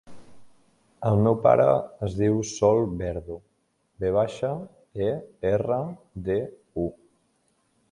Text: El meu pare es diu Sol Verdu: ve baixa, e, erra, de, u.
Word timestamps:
El 1.09 1.19
meu 1.27 1.35
pare 1.43 1.67
es 2.07 2.15
diu 2.21 2.39
Sol 2.53 2.81
Verdu: 3.03 3.37
ve 4.05 4.13
baixa, 4.17 4.51
e, 5.11 5.13
erra, 5.53 5.79
de, 6.31 6.41
u. 6.89 6.91